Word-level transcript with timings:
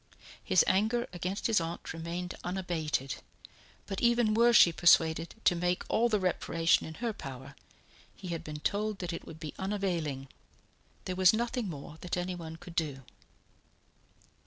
His 0.43 0.63
anger 0.65 1.05
against 1.13 1.45
his 1.45 1.61
aunt 1.61 1.93
remained 1.93 2.33
unabated; 2.43 3.17
but 3.85 4.01
even 4.01 4.33
were 4.33 4.51
she 4.51 4.73
persuaded 4.73 5.35
to 5.43 5.53
make 5.53 5.83
all 5.89 6.09
the 6.09 6.19
reparation 6.19 6.87
in 6.87 6.95
her 6.95 7.13
power, 7.13 7.55
he 8.15 8.29
had 8.29 8.43
been 8.43 8.61
told 8.61 8.97
that 8.97 9.13
it 9.13 9.27
would 9.27 9.39
be 9.39 9.53
unavailing; 9.59 10.27
there 11.05 11.15
was 11.15 11.33
nothing 11.33 11.69
more 11.69 11.99
that 12.01 12.17
anyone 12.17 12.55
could 12.55 12.73
do. 12.75 13.03